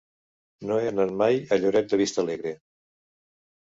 No 0.69 0.77
he 0.77 0.87
anat 0.93 1.13
mai 1.23 1.39
a 1.43 1.61
Lloret 1.63 1.95
de 1.95 2.03
Vistalegre. 2.05 2.59